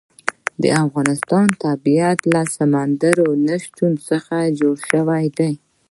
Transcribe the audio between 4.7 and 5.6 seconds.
شوی دی.